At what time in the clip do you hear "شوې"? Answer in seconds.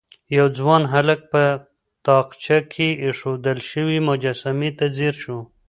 3.71-3.97